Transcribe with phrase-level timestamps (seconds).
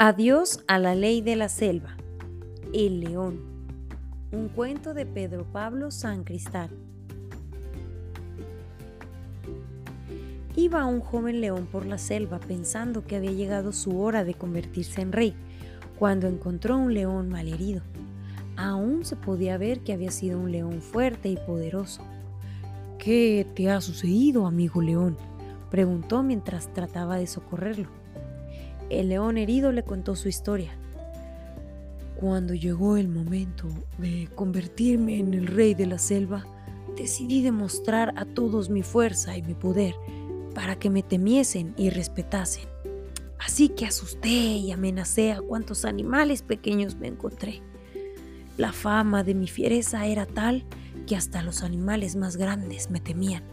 [0.00, 1.96] Adiós a la ley de la selva.
[2.72, 3.40] El león.
[4.30, 6.70] Un cuento de Pedro Pablo San Cristal.
[10.54, 15.00] Iba un joven león por la selva pensando que había llegado su hora de convertirse
[15.00, 15.34] en rey,
[15.98, 17.82] cuando encontró un león malherido.
[18.56, 22.02] Aún se podía ver que había sido un león fuerte y poderoso.
[22.98, 25.16] ¿Qué te ha sucedido, amigo león?
[25.72, 27.97] preguntó mientras trataba de socorrerlo.
[28.90, 30.72] El león herido le contó su historia.
[32.16, 36.46] Cuando llegó el momento de convertirme en el rey de la selva,
[36.96, 39.94] decidí demostrar a todos mi fuerza y mi poder
[40.54, 42.64] para que me temiesen y respetasen.
[43.38, 47.62] Así que asusté y amenacé a cuantos animales pequeños me encontré.
[48.56, 50.64] La fama de mi fiereza era tal
[51.06, 53.44] que hasta los animales más grandes me temían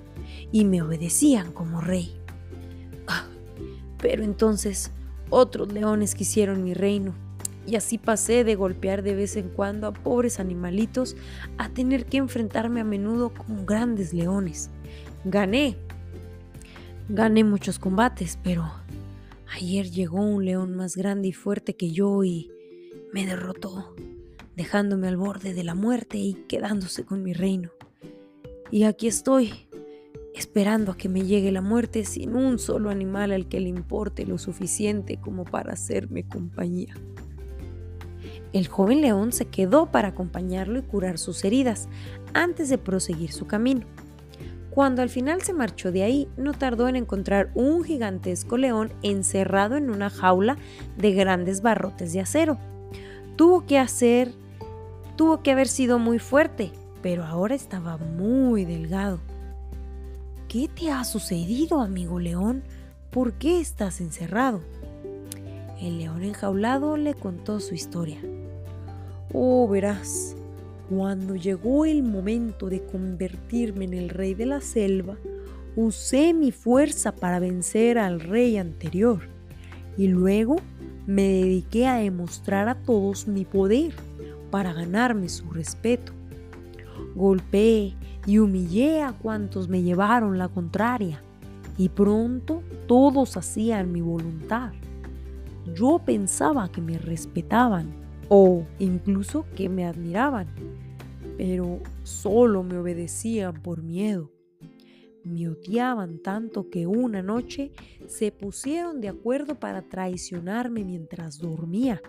[0.52, 2.18] y me obedecían como rey.
[3.08, 3.27] Ah,
[3.99, 4.92] pero entonces
[5.29, 7.13] otros leones quisieron mi reino,
[7.68, 11.15] y así pasé de golpear de vez en cuando a pobres animalitos
[11.57, 14.70] a tener que enfrentarme a menudo con grandes leones.
[15.23, 15.77] Gané.
[17.09, 18.71] Gané muchos combates, pero
[19.51, 22.51] ayer llegó un león más grande y fuerte que yo y
[23.13, 23.96] me derrotó,
[24.55, 27.71] dejándome al borde de la muerte y quedándose con mi reino.
[28.71, 29.65] Y aquí estoy,
[30.36, 34.26] esperando a que me llegue la muerte sin un solo animal al que le importe
[34.26, 36.94] lo suficiente como para hacerme compañía.
[38.52, 41.88] El joven león se quedó para acompañarlo y curar sus heridas
[42.34, 43.86] antes de proseguir su camino.
[44.70, 49.77] Cuando al final se marchó de ahí, no tardó en encontrar un gigantesco león encerrado
[49.77, 50.58] en una jaula
[50.98, 52.58] de grandes barrotes de acero.
[53.38, 54.34] Tuvo que hacer,
[55.16, 59.20] tuvo que haber sido muy fuerte, pero ahora estaba muy delgado.
[60.56, 62.64] ¿Qué te ha sucedido, amigo león?
[63.12, 64.62] ¿Por qué estás encerrado?
[65.82, 68.22] El león enjaulado le contó su historia.
[69.34, 70.34] Oh, verás,
[70.90, 75.18] cuando llegó el momento de convertirme en el rey de la selva,
[75.76, 79.28] usé mi fuerza para vencer al rey anterior
[79.98, 80.56] y luego
[81.06, 83.94] me dediqué a demostrar a todos mi poder
[84.52, 86.14] para ganarme su respeto.
[87.14, 87.94] Golpeé
[88.25, 91.22] y humillé a cuantos me llevaron la contraria,
[91.78, 94.72] y pronto todos hacían mi voluntad.
[95.74, 97.94] Yo pensaba que me respetaban
[98.30, 100.47] o incluso que me admiraban,
[101.38, 104.31] pero solo me obedecían por miedo.
[105.24, 107.72] Me odiaban tanto que una noche
[108.08, 112.00] se pusieron de acuerdo para traicionarme mientras dormía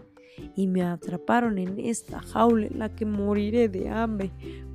[0.55, 4.31] y me atraparon en esta jaula en la que moriré de hambre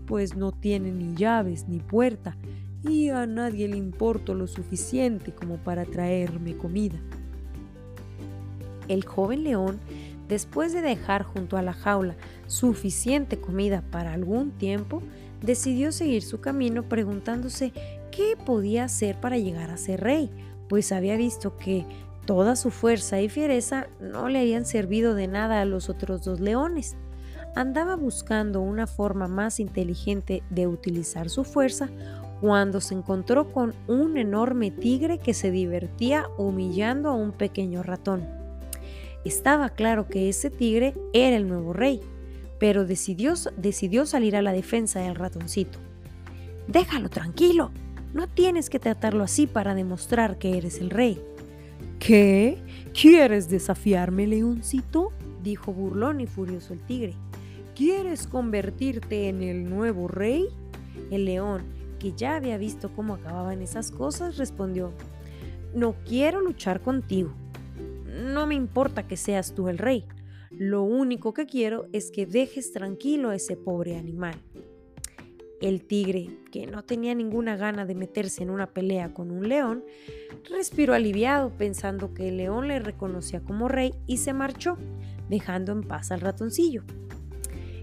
[0.06, 2.36] pues no tiene ni llaves ni puerta
[2.84, 7.00] y a nadie le importo lo suficiente como para traerme comida.
[8.88, 9.80] El joven león,
[10.28, 12.16] después de dejar junto a la jaula
[12.48, 15.02] suficiente comida para algún tiempo,
[15.42, 17.72] decidió seguir su camino preguntándose
[18.12, 20.30] qué podía hacer para llegar a ser rey,
[20.68, 21.86] pues había visto que
[22.26, 26.40] toda su fuerza y fiereza no le habían servido de nada a los otros dos
[26.40, 26.96] leones
[27.56, 31.90] andaba buscando una forma más inteligente de utilizar su fuerza
[32.40, 38.28] cuando se encontró con un enorme tigre que se divertía humillando a un pequeño ratón.
[39.24, 42.02] Estaba claro que ese tigre era el nuevo rey,
[42.60, 45.78] pero decidió, decidió salir a la defensa del ratoncito.
[46.68, 47.72] Déjalo tranquilo,
[48.14, 51.22] no tienes que tratarlo así para demostrar que eres el rey.
[52.00, 52.58] ¿Qué?
[53.00, 55.12] ¿Quieres desafiarme, leoncito?
[55.44, 57.16] dijo burlón y furioso el tigre.
[57.76, 60.48] ¿Quieres convertirte en el nuevo rey?
[61.10, 61.64] El león,
[62.00, 64.92] que ya había visto cómo acababan esas cosas, respondió,
[65.74, 67.34] No quiero luchar contigo.
[68.06, 70.06] No me importa que seas tú el rey.
[70.50, 74.36] Lo único que quiero es que dejes tranquilo a ese pobre animal.
[75.62, 79.86] El tigre, que no tenía ninguna gana de meterse en una pelea con un león,
[80.50, 84.78] respiró aliviado pensando que el león le reconocía como rey y se marchó,
[85.30, 86.84] dejando en paz al ratoncillo.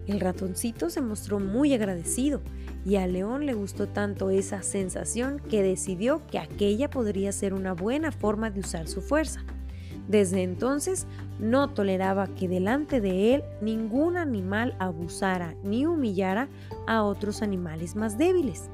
[0.09, 2.41] El ratoncito se mostró muy agradecido
[2.87, 7.75] y a León le gustó tanto esa sensación que decidió que aquella podría ser una
[7.75, 9.45] buena forma de usar su fuerza.
[10.09, 11.07] Desde entonces
[11.39, 16.49] no toleraba que delante de él ningún animal abusara ni humillara
[16.87, 18.71] a otros animales más débiles.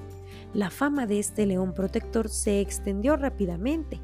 [0.53, 4.01] La fama de este león protector se extendió rápidamente,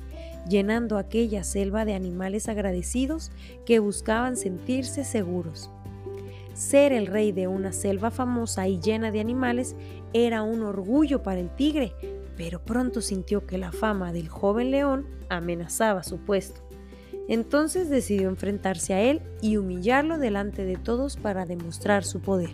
[0.49, 3.31] llenando aquella selva de animales agradecidos
[3.65, 5.71] que buscaban sentirse seguros.
[6.55, 9.76] Ser el rey de una selva famosa y llena de animales
[10.12, 11.93] era un orgullo para el tigre,
[12.37, 16.61] pero pronto sintió que la fama del joven león amenazaba su puesto.
[17.29, 22.50] Entonces decidió enfrentarse a él y humillarlo delante de todos para demostrar su poder.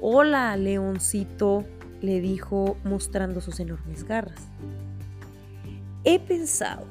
[0.00, 1.64] Hola, leoncito,
[2.00, 4.48] le dijo mostrando sus enormes garras.
[6.04, 6.86] He pensado,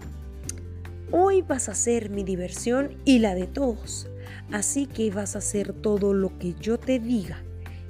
[1.12, 4.10] hoy vas a ser mi diversión y la de todos,
[4.52, 7.44] así que vas a hacer todo lo que yo te diga,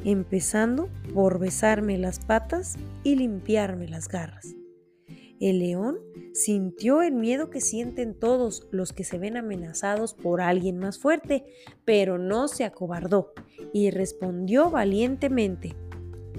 [0.04, 4.56] empezando por besarme las patas y limpiarme las garras.
[5.40, 5.98] El león
[6.34, 11.46] sintió el miedo que sienten todos los que se ven amenazados por alguien más fuerte,
[11.84, 13.34] pero no se acobardó
[13.74, 15.76] y respondió valientemente,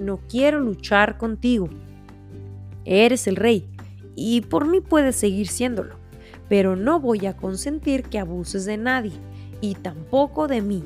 [0.01, 1.69] no quiero luchar contigo.
[2.85, 3.69] Eres el rey
[4.15, 5.97] y por mí puedes seguir siéndolo,
[6.49, 9.13] pero no voy a consentir que abuses de nadie
[9.61, 10.85] y tampoco de mí.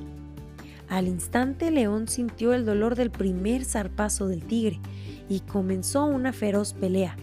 [0.89, 4.81] Al instante León sintió el dolor del primer zarpazo del tigre
[5.29, 7.17] y comenzó una feroz pelea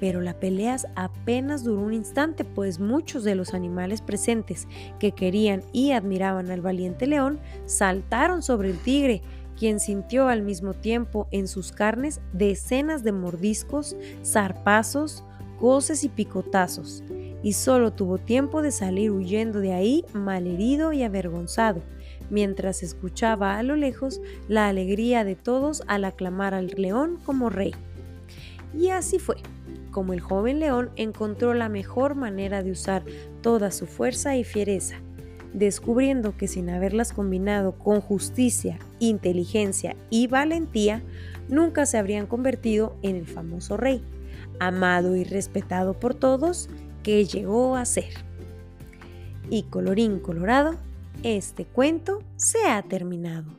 [0.00, 5.62] pero la pelea apenas duró un instante, pues muchos de los animales presentes que querían
[5.72, 9.22] y admiraban al valiente león saltaron sobre el tigre,
[9.58, 15.24] quien sintió al mismo tiempo en sus carnes decenas de mordiscos, zarpazos,
[15.58, 17.02] goces y picotazos,
[17.42, 21.82] y solo tuvo tiempo de salir huyendo de ahí malherido y avergonzado,
[22.30, 27.72] mientras escuchaba a lo lejos la alegría de todos al aclamar al león como rey.
[28.76, 29.36] Y así fue
[29.90, 33.02] como el joven león encontró la mejor manera de usar
[33.40, 34.96] toda su fuerza y fiereza,
[35.54, 41.02] descubriendo que sin haberlas combinado con justicia, inteligencia y valentía,
[41.48, 44.02] nunca se habrían convertido en el famoso rey,
[44.60, 46.68] amado y respetado por todos,
[47.06, 48.12] llegó a ser.
[49.48, 50.76] Y colorín colorado,
[51.22, 53.56] este cuento se ha terminado.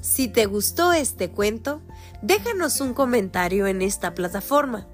[0.00, 1.80] Si te gustó este cuento,
[2.20, 4.86] déjanos un comentario en esta plataforma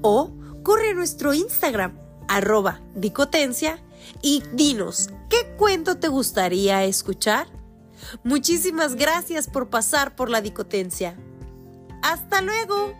[0.00, 0.32] o
[0.62, 1.92] corre a nuestro Instagram,
[2.28, 3.78] arroba dicotencia,
[4.22, 7.46] y dinos qué cuento te gustaría escuchar.
[8.22, 11.16] Muchísimas gracias por pasar por la dicotencia.
[12.02, 12.92] ¡Hasta luego!